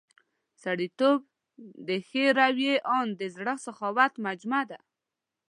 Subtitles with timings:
[0.63, 1.19] سړیتوب
[1.87, 4.79] د ښې رويې او د زړه سخاوت مجموعه ده.